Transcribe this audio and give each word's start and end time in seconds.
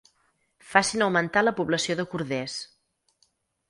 Facin 0.71 1.03
augmentar 1.09 1.45
la 1.45 1.55
població 1.61 2.01
de 2.01 2.09
corders. 2.17 2.61